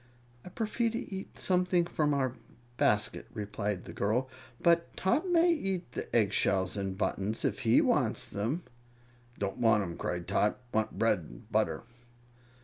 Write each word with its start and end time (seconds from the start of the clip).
"I 0.43 0.49
prefer 0.49 0.89
to 0.89 1.13
eat 1.13 1.37
something 1.37 1.85
from 1.85 2.11
our 2.11 2.33
basket," 2.75 3.27
replied 3.35 3.83
the 3.85 3.93
girl. 3.93 4.27
"But 4.59 4.97
Tot 4.97 5.29
may 5.29 5.53
eat 5.53 5.91
the 5.91 6.15
egg 6.15 6.33
shells 6.33 6.75
and 6.75 6.97
buttons, 6.97 7.45
if 7.45 7.59
he 7.59 7.81
wants 7.81 8.27
them." 8.27 8.63
"Don't 9.37 9.57
want 9.57 9.83
'em!" 9.83 9.97
cried 9.97 10.27
Tot. 10.27 10.57
"Want 10.73 10.97
bread 10.97 11.19
and 11.19 11.51
butter." 11.51 11.83